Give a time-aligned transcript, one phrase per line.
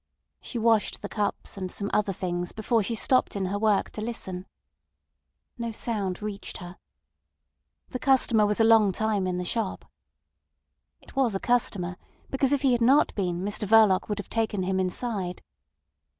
[0.41, 4.01] She washed the cups and some other things before she stopped in her work to
[4.01, 4.47] listen.
[5.59, 6.77] No sound reached her.
[7.89, 9.85] The customer was a long time in the shop.
[11.01, 11.97] It was a customer,
[12.31, 15.43] because if he had not been Mr Verloc would have taken him inside.